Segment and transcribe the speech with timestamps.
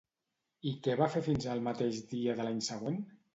[0.71, 2.99] I què va fer fins al mateix dia de l'any següent?